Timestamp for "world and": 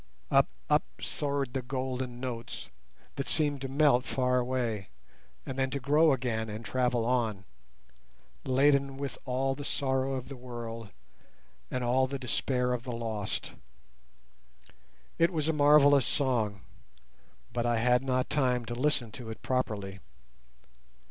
10.35-11.83